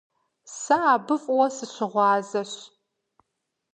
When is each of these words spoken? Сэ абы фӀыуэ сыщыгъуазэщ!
Сэ 0.59 0.75
абы 0.93 1.15
фӀыуэ 1.23 1.47
сыщыгъуазэщ! 1.55 2.53